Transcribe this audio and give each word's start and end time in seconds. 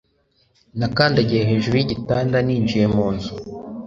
Nakandagiye 0.79 1.41
hejuru 1.49 1.75
yigitanda 1.77 2.37
ninjiye 2.47 2.85
mu 2.95 3.07
nzu 3.15 3.33